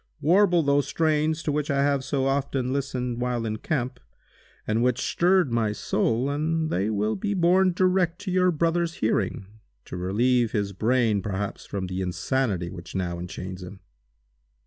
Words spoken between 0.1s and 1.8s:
Warble those strains to which